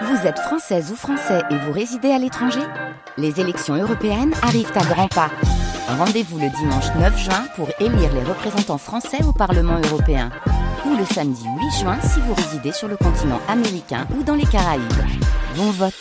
Vous 0.00 0.26
êtes 0.26 0.38
française 0.38 0.90
ou 0.90 0.96
français 0.96 1.42
et 1.50 1.56
vous 1.56 1.72
résidez 1.72 2.10
à 2.10 2.18
l'étranger 2.18 2.62
Les 3.18 3.40
élections 3.40 3.74
européennes 3.74 4.32
arrivent 4.42 4.72
à 4.74 4.84
grands 4.84 5.08
pas. 5.08 5.30
Rendez-vous 5.86 6.38
le 6.38 6.48
dimanche 6.48 6.86
9 6.98 7.18
juin 7.18 7.44
pour 7.56 7.68
élire 7.78 8.12
les 8.14 8.22
représentants 8.24 8.78
français 8.78 9.22
au 9.24 9.32
Parlement 9.32 9.78
européen. 9.90 10.30
Ou 10.86 10.96
le 10.96 11.04
samedi 11.04 11.44
8 11.44 11.80
juin 11.80 11.98
si 12.02 12.20
vous 12.20 12.34
résidez 12.34 12.72
sur 12.72 12.88
le 12.88 12.96
continent 12.96 13.40
américain 13.48 14.06
ou 14.16 14.22
dans 14.22 14.34
les 14.34 14.46
Caraïbes. 14.46 14.82
Bon 15.56 15.70
vote 15.70 15.94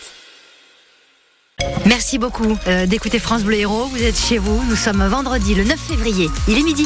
Merci 1.86 2.18
beaucoup 2.18 2.58
euh, 2.68 2.86
d'écouter 2.86 3.20
France 3.20 3.44
Bleu 3.44 3.58
Héros. 3.58 3.86
Vous 3.86 4.02
êtes 4.02 4.18
chez 4.18 4.38
vous. 4.38 4.64
Nous 4.70 4.76
sommes 4.76 5.06
vendredi 5.06 5.54
le 5.54 5.64
9 5.64 5.78
février. 5.78 6.30
Il 6.48 6.58
est 6.58 6.64
midi. 6.64 6.86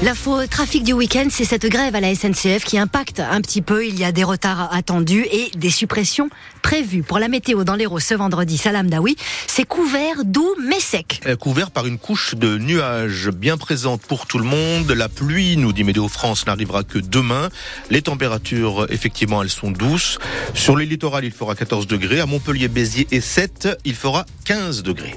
L'info 0.00 0.46
trafic 0.46 0.84
du 0.84 0.92
week-end, 0.92 1.26
c'est 1.28 1.44
cette 1.44 1.66
grève 1.66 1.96
à 1.96 2.00
la 2.00 2.14
SNCF 2.14 2.62
qui 2.62 2.78
impacte 2.78 3.18
un 3.18 3.40
petit 3.40 3.62
peu. 3.62 3.84
Il 3.84 3.98
y 3.98 4.04
a 4.04 4.12
des 4.12 4.22
retards 4.22 4.72
attendus 4.72 5.26
et 5.32 5.50
des 5.56 5.70
suppressions 5.70 6.30
prévues. 6.62 7.02
Pour 7.02 7.18
la 7.18 7.26
météo 7.26 7.64
dans 7.64 7.74
l'Hérault 7.74 7.98
ce 7.98 8.14
vendredi, 8.14 8.58
Salam 8.58 8.88
Daoui, 8.88 9.16
c'est 9.48 9.66
couvert 9.66 10.24
doux 10.24 10.54
mais 10.62 10.78
sec. 10.78 11.20
Euh, 11.26 11.34
Couvert 11.34 11.72
par 11.72 11.84
une 11.86 11.98
couche 11.98 12.36
de 12.36 12.58
nuages 12.58 13.30
bien 13.30 13.56
présente 13.56 14.02
pour 14.02 14.26
tout 14.26 14.38
le 14.38 14.44
monde. 14.44 14.88
La 14.92 15.08
pluie, 15.08 15.56
nous 15.56 15.72
dit 15.72 15.82
Météo 15.82 16.06
France, 16.06 16.46
n'arrivera 16.46 16.84
que 16.84 17.00
demain. 17.00 17.48
Les 17.90 18.02
températures, 18.02 18.86
effectivement, 18.90 19.42
elles 19.42 19.50
sont 19.50 19.72
douces. 19.72 20.18
Sur 20.54 20.76
les 20.76 20.86
littorales, 20.86 21.24
il 21.24 21.32
fera 21.32 21.56
14 21.56 21.88
degrés. 21.88 22.20
À 22.20 22.26
Montpellier, 22.26 22.68
Béziers 22.68 23.08
et 23.10 23.20
7, 23.20 23.80
il 23.84 23.96
fera 23.96 24.26
15 24.44 24.84
degrés. 24.84 25.16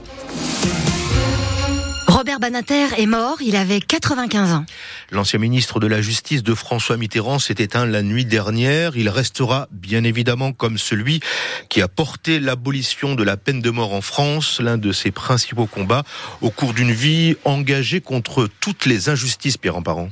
Robert 2.22 2.40
Banater 2.40 2.86
est 3.00 3.08
mort, 3.08 3.42
il 3.42 3.56
avait 3.56 3.80
95 3.80 4.54
ans. 4.54 4.66
L'ancien 5.10 5.40
ministre 5.40 5.80
de 5.80 5.88
la 5.88 6.04
Justice 6.04 6.44
de 6.44 6.54
François 6.54 6.96
Mitterrand 6.96 7.40
s'est 7.40 7.56
éteint 7.58 7.88
la 7.88 8.04
nuit 8.04 8.26
dernière. 8.26 8.96
Il 8.96 9.10
restera 9.10 9.68
bien 9.72 10.04
évidemment 10.04 10.54
comme 10.54 10.78
celui 10.78 11.20
qui 11.68 11.82
a 11.82 11.88
porté 11.88 12.40
l'abolition 12.40 13.16
de 13.16 13.24
la 13.24 13.38
peine 13.38 13.60
de 13.60 13.72
mort 13.72 13.96
en 13.96 14.02
France, 14.02 14.60
l'un 14.62 14.78
de 14.78 14.92
ses 14.92 15.10
principaux 15.10 15.66
combats 15.66 16.04
au 16.42 16.52
cours 16.52 16.76
d'une 16.76 16.92
vie 16.92 17.38
engagée 17.44 18.02
contre 18.02 18.48
toutes 18.60 18.86
les 18.86 19.10
injustices, 19.10 19.58
Pierre 19.58 19.78
Emparent. 19.78 20.12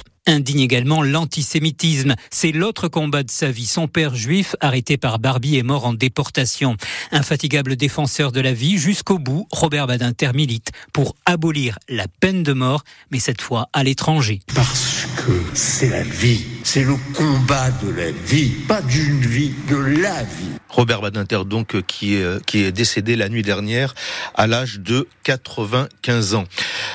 Indigne 0.27 0.59
également 0.59 1.01
l'antisémitisme. 1.01 2.15
C'est 2.29 2.51
l'autre 2.51 2.87
combat 2.87 3.23
de 3.23 3.31
sa 3.31 3.49
vie. 3.49 3.65
Son 3.65 3.87
père 3.87 4.15
juif, 4.15 4.55
arrêté 4.59 4.97
par 4.97 5.17
Barbie, 5.17 5.57
est 5.57 5.63
mort 5.63 5.85
en 5.85 5.93
déportation. 5.93 6.77
Infatigable 7.11 7.75
défenseur 7.75 8.31
de 8.31 8.39
la 8.39 8.53
vie, 8.53 8.77
jusqu'au 8.77 9.17
bout, 9.17 9.47
Robert 9.51 9.87
Badinter 9.87 10.31
milite 10.33 10.71
pour 10.93 11.15
abolir 11.25 11.79
la 11.89 12.05
peine 12.07 12.43
de 12.43 12.53
mort, 12.53 12.83
mais 13.09 13.19
cette 13.19 13.41
fois 13.41 13.69
à 13.73 13.83
l'étranger. 13.83 14.41
Parce 14.53 15.07
que 15.17 15.41
c'est 15.55 15.89
la 15.89 16.03
vie, 16.03 16.45
c'est 16.63 16.83
le 16.83 16.95
combat 17.15 17.71
de 17.83 17.89
la 17.91 18.11
vie, 18.11 18.49
pas 18.67 18.81
d'une 18.81 19.21
vie, 19.21 19.53
de 19.69 19.75
la 19.75 20.23
vie. 20.23 20.57
Robert 20.69 21.01
Badinter, 21.01 21.41
donc, 21.45 21.75
euh, 21.75 21.81
qui 21.81 22.15
est, 22.15 22.23
euh, 22.23 22.39
qui 22.45 22.63
est 22.63 22.71
décédé 22.71 23.15
la 23.15 23.27
nuit 23.27 23.41
dernière 23.41 23.93
à 24.35 24.47
l'âge 24.47 24.79
de 24.79 25.07
95 25.23 26.35
ans. 26.35 26.45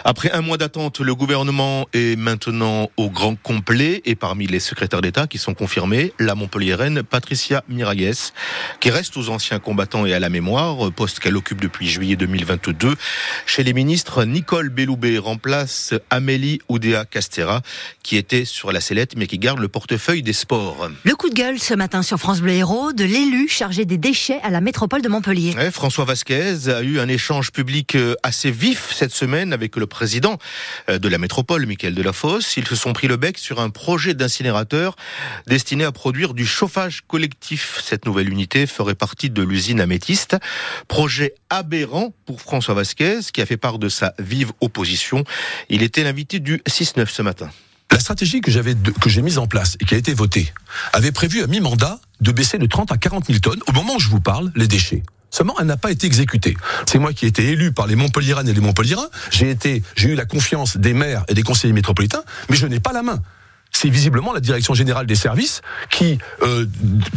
Après 0.05 0.31
un 0.33 0.41
mois 0.41 0.57
d'attente, 0.57 1.01
le 1.01 1.15
gouvernement 1.15 1.87
est 1.93 2.17
maintenant 2.19 2.91
au 2.97 3.11
grand 3.11 3.37
complet 3.37 4.01
et 4.05 4.15
parmi 4.15 4.47
les 4.47 4.61
secrétaires 4.61 5.03
d'État 5.03 5.27
qui 5.27 5.39
sont 5.39 5.53
confirmés, 5.53 6.13
la 6.19 6.35
Montpelliéraine 6.35 7.03
Patricia 7.03 7.63
Miragues, 7.69 8.15
qui 8.81 8.91
reste 8.91 9.17
aux 9.17 9.29
anciens 9.29 9.59
combattants 9.59 10.07
et 10.07 10.15
à 10.15 10.21
la 10.21 10.29
mémoire, 10.29 10.91
poste 10.93 11.21
qu'elle 11.21 11.37
occupe 11.37 11.61
depuis 11.61 11.89
juillet 11.89 12.17
2022. 12.17 12.95
Chez 13.47 13.63
les 13.63 13.73
ministres, 13.73 14.25
Nicole 14.25 14.71
Belloubet 14.71 15.19
remplace 15.19 15.95
Amélie 16.11 16.61
Oudéa 16.69 17.05
Castera, 17.05 17.63
qui 18.03 18.17
était 18.17 18.45
sur 18.45 18.73
la 18.73 18.81
sellette 18.81 19.17
mais 19.17 19.27
qui 19.27 19.39
garde 19.39 19.56
le 19.61 19.69
portefeuille 19.69 20.23
des 20.23 20.33
sports. 20.33 20.89
Le 21.05 21.15
coup 21.15 21.29
de 21.29 21.35
gueule 21.35 21.59
ce 21.59 21.75
matin 21.75 22.03
sur 22.03 22.19
France 22.19 22.41
Bleu 22.41 22.53
Héros 22.53 22.93
de 22.93 23.05
l'élu 23.05 23.49
chargé 23.49 23.85
des 23.85 23.99
déchets 23.99 24.41
à 24.43 24.51
la 24.51 24.61
métropole 24.61 25.03
de 25.03 25.09
Montpellier. 25.09 25.55
Ouais, 25.57 25.71
François 25.71 26.05
Vasquez 26.05 26.69
a 26.69 26.83
eu 26.83 26.99
un 26.99 27.09
échange 27.09 27.53
public 27.53 27.95
euh, 27.95 28.15
assez 28.23 28.51
vif 28.51 28.93
cette 28.95 29.13
semaine 29.13 29.53
avec 29.53 29.77
le 29.77 29.87
président 29.87 30.39
euh, 30.89 30.99
de 30.99 31.09
la 31.09 31.19
métropole, 31.19 31.67
Michael 31.67 31.95
Delafosse. 31.95 32.57
Ils 32.57 32.67
se 32.67 32.77
sont 32.77 32.93
pris 32.93 33.09
le 33.09 33.17
bec 33.17 33.39
sur 33.39 33.61
un 33.61 33.71
projet 33.71 34.15
d'incinérateur 34.15 34.97
destiné 35.47 35.85
à 35.85 35.93
produire 35.93 36.35
du 36.35 36.47
chauffage 36.47 37.03
collectif. 37.07 37.81
Cette 37.85 38.07
nouvelle 38.07 38.29
unité 38.29 38.67
ferait 38.67 38.95
partie 38.95 39.31
de 39.31 39.43
l'usine 39.43 39.81
améthyste. 39.81 40.37
Projet 40.89 41.35
aberrant 41.51 42.13
pour 42.25 42.41
François 42.41 42.75
Vasquez, 42.75 43.21
qui 43.33 43.41
a 43.41 43.47
fait 43.47 43.57
part 43.57 43.79
de 43.79 43.89
sa 43.89 44.15
vive 44.19 44.53
opposition. 44.61 45.25
Il 45.69 45.83
était 45.83 46.05
l'invité 46.05 46.41
du 46.41 46.63
6-9 46.69 47.07
ce 47.07 47.23
matin. 47.23 47.51
La 47.91 48.01
stratégie 48.01 48.41
que 48.41 48.51
j'avais 48.51 48.75
que 48.75 49.09
j'ai 49.09 49.23
mise 49.23 49.39
en 49.39 49.47
place 49.47 49.77
et 49.81 49.85
qui 49.85 49.95
a 49.95 49.99
été 49.99 50.13
votée 50.13 50.53
avait 50.93 51.13
prévu 51.13 51.43
à 51.43 51.47
mi-mandat 51.47 52.01
de 52.21 52.33
baisser 52.33 52.59
de 52.59 52.67
30 52.67 52.93
à 52.93 52.97
40 52.97 53.27
000 53.27 53.39
tonnes 53.39 53.61
au 53.69 53.73
moment 53.73 53.97
où 53.97 54.01
je 54.01 54.09
vous 54.09 54.21
parle 54.21 54.51
les 54.55 54.67
déchets. 54.67 55.03
Seulement, 55.31 55.55
elle 55.61 55.67
n'a 55.67 55.77
pas 55.77 55.91
été 55.91 56.07
exécutée. 56.07 56.57
C'est 56.87 56.99
moi 56.99 57.13
qui 57.13 57.27
ai 57.27 57.29
été 57.29 57.45
élu 57.51 57.73
par 57.73 57.87
les 57.87 57.97
Montpelliéraines 57.97 58.49
et 58.49 58.55
les 58.55 58.61
Montpelliérains. 58.61 59.09
J'ai 59.31 59.51
été, 59.51 59.83
j'ai 59.95 60.11
eu 60.11 60.15
la 60.15 60.25
confiance 60.25 60.77
des 60.77 60.95
maires 60.95 61.25
et 61.29 61.35
des 61.35 61.43
conseillers 61.43 61.75
métropolitains, 61.75 62.23
mais 62.49 62.57
je 62.57 62.67
n'ai 62.67 62.81
pas 62.81 62.93
la 62.93 63.03
main. 63.03 63.21
C'est 63.73 63.91
visiblement 63.91 64.33
la 64.33 64.41
direction 64.41 64.73
générale 64.73 65.07
des 65.07 65.17
services 65.17 65.61
qui, 65.91 66.19
euh, 66.43 66.65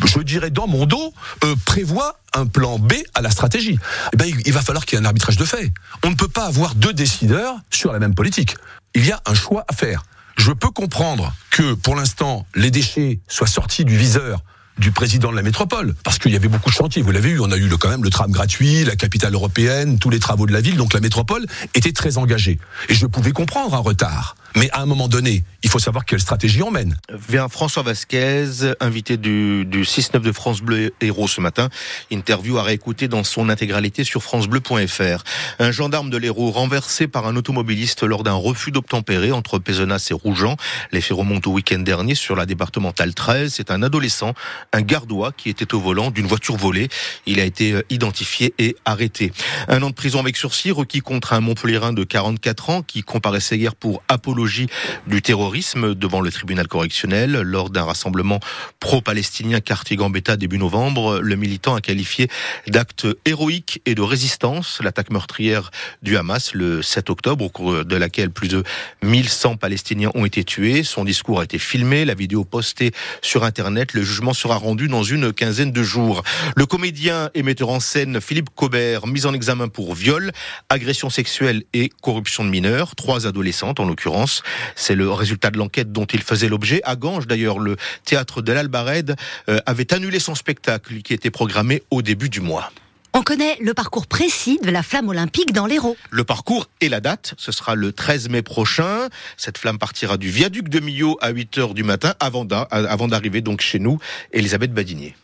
je 0.05 0.19
dirais 0.19 0.49
dans 0.49 0.67
mon 0.67 0.85
dos, 0.85 1.13
euh, 1.45 1.55
prévoit 1.65 2.19
un 2.33 2.45
plan 2.45 2.79
B 2.79 2.93
à 3.13 3.21
la 3.21 3.29
stratégie. 3.29 3.79
Eh 4.13 4.17
ben, 4.17 4.29
il 4.45 4.51
va 4.51 4.61
falloir 4.61 4.85
qu'il 4.85 4.97
y 4.97 5.01
ait 5.01 5.05
un 5.05 5.07
arbitrage 5.07 5.37
de 5.37 5.45
fait. 5.45 5.71
On 6.03 6.09
ne 6.09 6.15
peut 6.15 6.27
pas 6.27 6.45
avoir 6.45 6.75
deux 6.75 6.91
décideurs 6.91 7.55
sur 7.69 7.93
la 7.93 7.99
même 7.99 8.15
politique. 8.15 8.57
Il 8.95 9.05
y 9.05 9.11
a 9.11 9.21
un 9.25 9.35
choix 9.35 9.63
à 9.69 9.73
faire. 9.73 10.03
Je 10.39 10.53
peux 10.53 10.69
comprendre 10.69 11.33
que 11.51 11.73
pour 11.73 11.95
l'instant 11.95 12.47
les 12.55 12.71
déchets 12.71 13.19
soient 13.27 13.45
sortis 13.45 13.83
du 13.83 13.97
viseur 13.97 14.41
du 14.77 14.91
président 14.91 15.31
de 15.31 15.35
la 15.35 15.41
métropole, 15.41 15.93
parce 16.05 16.17
qu'il 16.17 16.31
y 16.31 16.37
avait 16.37 16.47
beaucoup 16.47 16.69
de 16.69 16.73
chantiers. 16.73 17.01
Vous 17.01 17.11
l'avez 17.11 17.31
eu, 17.31 17.41
on 17.41 17.51
a 17.51 17.57
eu 17.57 17.67
quand 17.77 17.89
même 17.89 18.03
le 18.03 18.09
tram 18.09 18.31
gratuit, 18.31 18.85
la 18.85 18.95
capitale 18.95 19.33
européenne, 19.33 19.99
tous 19.99 20.09
les 20.09 20.19
travaux 20.19 20.45
de 20.45 20.53
la 20.53 20.61
ville, 20.61 20.77
donc 20.77 20.93
la 20.93 21.01
métropole 21.01 21.45
était 21.75 21.91
très 21.91 22.17
engagée. 22.17 22.57
Et 22.87 22.93
je 22.93 23.05
pouvais 23.05 23.33
comprendre 23.33 23.75
un 23.75 23.79
retard. 23.79 24.37
Mais 24.55 24.69
à 24.71 24.81
un 24.81 24.85
moment 24.85 25.07
donné, 25.07 25.43
il 25.63 25.69
faut 25.69 25.79
savoir 25.79 26.05
quelle 26.05 26.19
stratégie 26.19 26.63
on 26.63 26.71
mène. 26.71 26.97
Vient 27.29 27.49
François 27.49 27.83
Vasquez, 27.83 28.73
invité 28.79 29.17
du, 29.17 29.65
du 29.65 29.83
6-9 29.83 30.19
de 30.19 30.31
France 30.31 30.61
Bleu 30.61 30.93
Héros 31.01 31.27
ce 31.27 31.41
matin. 31.41 31.69
Interview 32.11 32.57
à 32.57 32.63
réécouter 32.63 33.07
dans 33.07 33.23
son 33.23 33.49
intégralité 33.49 34.03
sur 34.03 34.23
francebleu.fr. 34.23 35.23
Un 35.59 35.71
gendarme 35.71 36.09
de 36.09 36.17
l'Hérault 36.17 36.51
renversé 36.51 37.07
par 37.07 37.27
un 37.27 37.35
automobiliste 37.35 38.03
lors 38.03 38.23
d'un 38.23 38.33
refus 38.33 38.71
d'obtempérer 38.71 39.31
entre 39.31 39.59
Pézenas 39.59 40.07
et 40.11 40.13
Rougeant. 40.13 40.55
Les 40.91 41.01
faits 41.01 41.17
remontent 41.17 41.49
au 41.49 41.53
week-end 41.53 41.79
dernier 41.79 42.15
sur 42.15 42.35
la 42.35 42.45
départementale 42.45 43.13
13. 43.13 43.53
C'est 43.53 43.71
un 43.71 43.83
adolescent, 43.83 44.33
un 44.73 44.81
gardois 44.81 45.31
qui 45.31 45.49
était 45.49 45.73
au 45.73 45.79
volant 45.79 46.11
d'une 46.11 46.27
voiture 46.27 46.55
volée. 46.55 46.89
Il 47.25 47.39
a 47.39 47.43
été 47.43 47.73
euh, 47.73 47.81
identifié 47.89 48.53
et 48.57 48.75
arrêté. 48.85 49.31
Un 49.67 49.83
an 49.83 49.89
de 49.89 49.95
prison 49.95 50.19
avec 50.19 50.37
sursis 50.37 50.71
requis 50.71 51.01
contre 51.01 51.33
un 51.33 51.41
Montpellierin 51.41 51.93
de 51.93 52.03
44 52.03 52.69
ans 52.69 52.81
qui 52.81 53.03
comparaissait 53.03 53.57
hier 53.57 53.75
pour 53.75 54.01
apologie 54.39 54.67
du 55.05 55.21
terrorisme 55.21 55.95
devant 55.95 56.21
le 56.21 56.31
tribunal 56.31 56.65
correctionnel 56.65 57.41
lors 57.41 57.69
d'un 57.69 57.83
rassemblement 57.83 58.39
pro-palestinien 58.79 59.59
quartier 59.59 59.97
Gambetta 59.97 60.37
début 60.37 60.57
novembre. 60.57 61.19
Le 61.19 61.35
militant 61.35 61.75
a 61.75 61.81
qualifié 61.81 62.29
d'acte 62.67 63.05
héroïque 63.25 63.81
et 63.85 63.95
de 63.95 64.01
résistance 64.01 64.79
l'attaque 64.81 65.11
meurtrière 65.11 65.71
du 66.03 66.15
Hamas 66.15 66.53
le 66.53 66.81
7 66.81 67.09
octobre 67.09 67.43
au 67.43 67.49
cours 67.49 67.83
de 67.83 67.95
laquelle 67.97 68.29
plus 68.29 68.47
de 68.47 68.63
1100 69.03 69.57
Palestiniens 69.57 70.11
ont 70.15 70.23
été 70.23 70.45
tués. 70.45 70.83
Son 70.83 71.03
discours 71.03 71.41
a 71.41 71.43
été 71.43 71.59
filmé, 71.59 72.05
la 72.05 72.13
vidéo 72.13 72.45
postée 72.45 72.93
sur 73.21 73.43
Internet. 73.43 73.93
Le 73.93 74.03
jugement 74.03 74.33
sera 74.33 74.55
rendu 74.55 74.87
dans 74.87 75.03
une 75.03 75.33
quinzaine 75.33 75.73
de 75.73 75.83
jours. 75.83 76.23
Le 76.55 76.65
comédien 76.65 77.29
et 77.33 77.43
metteur 77.43 77.67
en 77.67 77.81
scène 77.81 78.21
Philippe 78.21 78.51
Cobert, 78.55 79.05
mis 79.05 79.25
en 79.25 79.33
examen 79.33 79.67
pour 79.67 79.95
viol, 79.95 80.31
agression 80.69 81.09
sexuelle 81.09 81.63
et 81.73 81.89
corruption 82.01 82.45
de 82.45 82.49
mineurs, 82.49 82.95
trois 82.95 83.27
adolescentes 83.27 83.81
en 83.81 83.85
l'occurrence. 83.85 84.28
France. 84.29 84.43
C'est 84.75 84.95
le 84.95 85.09
résultat 85.11 85.49
de 85.51 85.57
l'enquête 85.57 85.91
dont 85.91 86.05
il 86.05 86.21
faisait 86.21 86.49
l'objet. 86.49 86.81
À 86.83 86.95
Ganges, 86.95 87.27
d'ailleurs, 87.27 87.59
le 87.59 87.75
théâtre 88.05 88.41
de 88.41 88.51
l'Albarède 88.51 89.15
euh, 89.49 89.59
avait 89.65 89.93
annulé 89.93 90.19
son 90.19 90.35
spectacle 90.35 91.01
qui 91.01 91.13
était 91.13 91.31
programmé 91.31 91.83
au 91.91 92.01
début 92.01 92.29
du 92.29 92.41
mois. 92.41 92.71
On 93.13 93.23
connaît 93.23 93.57
le 93.59 93.73
parcours 93.73 94.05
précis 94.05 94.59
de 94.63 94.69
la 94.69 94.83
flamme 94.83 95.09
olympique 95.09 95.51
dans 95.51 95.65
l'Hérault. 95.65 95.97
Le 96.11 96.23
parcours 96.23 96.69
et 96.79 96.89
la 96.89 96.99
date, 96.99 97.33
ce 97.37 97.51
sera 97.51 97.73
le 97.73 97.91
13 97.91 98.29
mai 98.29 98.43
prochain. 98.43 99.09
Cette 99.35 99.57
flamme 99.57 99.79
partira 99.79 100.17
du 100.17 100.29
viaduc 100.29 100.69
de 100.69 100.79
Millau 100.79 101.17
à 101.19 101.29
8 101.29 101.57
heures 101.57 101.73
du 101.73 101.83
matin 101.83 102.13
avant 102.19 102.45
d'arriver 102.45 103.41
donc 103.41 103.61
chez 103.61 103.79
nous, 103.79 103.97
Elisabeth 104.31 104.73
Badinier. 104.73 105.15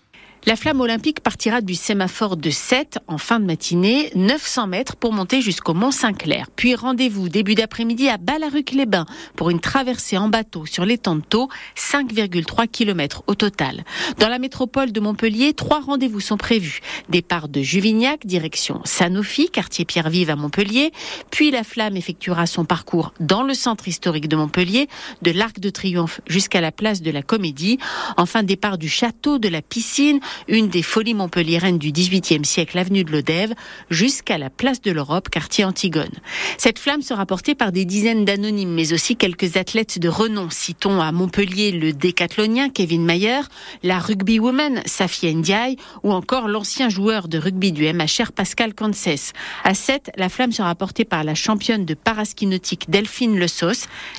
La 0.48 0.56
flamme 0.56 0.80
olympique 0.80 1.22
partira 1.22 1.62
du 1.62 1.74
sémaphore 1.74 2.38
de 2.38 2.52
7 2.52 3.00
en 3.08 3.18
fin 3.18 3.40
de 3.40 3.46
matinée, 3.46 4.12
900 4.14 4.68
mètres 4.68 4.96
pour 4.96 5.12
monter 5.12 5.42
jusqu'au 5.42 5.74
Mont 5.74 5.90
Saint-Clair. 5.90 6.50
Puis 6.56 6.76
rendez-vous 6.76 7.30
début 7.30 7.56
d'après-midi 7.56 8.10
à 8.10 8.18
Ballaruc-les-Bains 8.18 9.08
pour 9.36 9.50
une 9.50 9.60
traversée 9.60 10.20
en 10.20 10.30
bateau 10.30 10.68
sur 10.68 10.86
l'étang 10.86 11.16
de 11.16 11.22
Thau, 11.22 11.50
5,3 11.76 12.68
km 12.68 13.24
au 13.26 13.34
total. 13.34 13.86
Dans 14.20 14.30
la 14.30 14.38
métropole 14.38 14.92
de 14.92 15.00
Montpellier, 15.00 15.54
trois 15.54 15.80
rendez-vous 15.80 16.20
sont 16.20 16.38
prévus. 16.38 16.80
Départ 17.10 17.48
de 17.48 17.64
Juvignac, 17.64 18.28
direction 18.28 18.82
Sanofi, 18.84 19.50
quartier 19.50 19.84
Pierre-Vive 19.84 20.30
à 20.30 20.36
Montpellier. 20.36 20.92
Puis 21.32 21.50
la 21.50 21.64
flamme 21.64 21.98
effectuera 21.98 22.46
son 22.46 22.66
parcours 22.66 23.16
dans 23.20 23.42
le 23.42 23.56
centre 23.56 23.88
historique 23.88 24.28
de 24.28 24.36
Montpellier, 24.36 24.90
de 25.24 25.32
l'Arc 25.32 25.60
de 25.60 25.72
Triomphe 25.72 26.22
jusqu'à 26.28 26.62
la 26.62 26.72
place 26.72 27.02
de 27.02 27.10
la 27.10 27.24
Comédie. 27.24 27.80
Enfin, 28.18 28.44
départ 28.44 28.78
du 28.78 28.90
château 28.90 29.40
de 29.40 29.48
la 29.48 29.64
piscine 29.64 30.20
une 30.48 30.70
des 30.70 30.82
folies 30.82 31.14
montpelliéraines 31.14 31.78
du 31.78 31.92
XVIIIe 31.92 32.46
siècle, 32.46 32.78
avenue 32.78 33.04
de 33.04 33.12
l'Odève, 33.12 33.54
jusqu'à 33.90 34.38
la 34.38 34.50
place 34.50 34.82
de 34.82 34.92
l'Europe, 34.92 35.30
quartier 35.30 35.66
Antigone. 35.66 36.12
Cette 36.58 36.80
flamme 36.80 37.02
sera 37.02 37.26
portée 37.26 37.56
par 37.56 37.72
des 37.72 37.86
dizaines 37.86 38.26
d'anonymes, 38.26 38.74
mais 38.74 38.94
aussi 38.94 39.16
quelques 39.16 39.58
athlètes 39.58 40.00
de 40.00 40.10
renom. 40.10 40.50
Citons 40.50 41.02
à 41.02 41.12
Montpellier 41.12 41.72
le 41.72 41.94
décathlonien 41.94 42.70
Kevin 42.70 43.04
Mayer, 43.04 43.42
la 43.84 44.00
rugby 44.00 44.40
woman 44.40 44.82
Safia 44.86 45.34
Ndiaye, 45.34 45.78
ou 46.04 46.12
encore 46.12 46.48
l'ancien 46.48 46.90
joueur 46.90 47.28
de 47.28 47.38
rugby 47.38 47.72
du 47.72 47.92
MHR 47.92 48.32
Pascal 48.34 48.74
Cancès. 48.74 49.34
À 49.64 49.74
7, 49.74 50.12
la 50.18 50.30
flamme 50.30 50.52
sera 50.52 50.76
portée 50.76 51.06
par 51.06 51.24
la 51.24 51.36
championne 51.36 51.86
de 51.86 51.94
paraski 51.94 52.46
nautique 52.46 52.90
Delphine 52.90 53.38
Le 53.38 53.48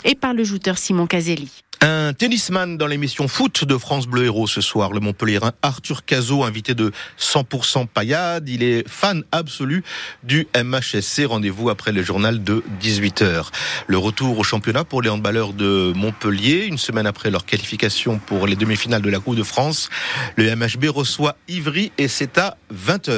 et 0.04 0.14
par 0.14 0.34
le 0.34 0.44
jouteur 0.44 0.78
Simon 0.78 1.06
Caselli. 1.06 1.50
Un 1.88 2.14
tennisman 2.14 2.76
dans 2.76 2.88
l'émission 2.88 3.28
foot 3.28 3.64
de 3.64 3.78
France 3.78 4.08
Bleu 4.08 4.24
Héros 4.24 4.48
ce 4.48 4.60
soir, 4.60 4.92
le 4.92 4.98
Montpellierin 4.98 5.52
Arthur 5.62 6.04
Cazot, 6.04 6.42
invité 6.42 6.74
de 6.74 6.90
100% 7.16 7.86
paillade. 7.86 8.48
Il 8.48 8.64
est 8.64 8.82
fan 8.88 9.22
absolu 9.30 9.84
du 10.24 10.48
MHSC. 10.52 11.26
Rendez-vous 11.26 11.70
après 11.70 11.92
le 11.92 12.02
journal 12.02 12.42
de 12.42 12.64
18h. 12.82 13.52
Le 13.86 13.98
retour 13.98 14.36
au 14.36 14.42
championnat 14.42 14.82
pour 14.82 15.00
les 15.00 15.10
handballeurs 15.10 15.52
de 15.52 15.92
Montpellier, 15.94 16.64
une 16.64 16.76
semaine 16.76 17.06
après 17.06 17.30
leur 17.30 17.46
qualification 17.46 18.18
pour 18.18 18.48
les 18.48 18.56
demi-finales 18.56 19.02
de 19.02 19.10
la 19.10 19.20
Coupe 19.20 19.36
de 19.36 19.44
France. 19.44 19.88
Le 20.34 20.56
MHB 20.56 20.86
reçoit 20.86 21.36
Ivry 21.46 21.92
et 21.98 22.08
c'est 22.08 22.36
à 22.36 22.56
20h. 22.74 23.12